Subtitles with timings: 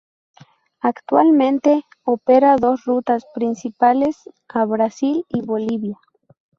[0.79, 4.17] Actualmente opera dos rutas principales
[4.49, 5.99] a Brasil y Bolivia.